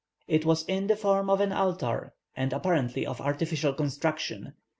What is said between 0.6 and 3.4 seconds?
in the form of an altar, and apparently of